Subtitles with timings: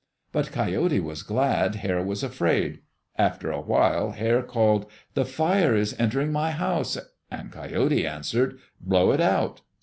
[0.31, 2.79] But Coyote was glad Hare was afraid.
[3.19, 6.97] After a while Hare called, "The fire is entering my house,"
[7.29, 9.61] and Coyote answered, "'Blow it out!"